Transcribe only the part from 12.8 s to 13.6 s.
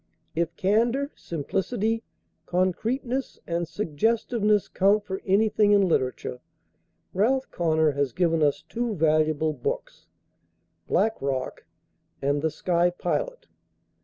Pilot."